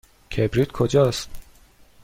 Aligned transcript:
کبریت 0.31 0.71
کجاست؟ 0.71 1.29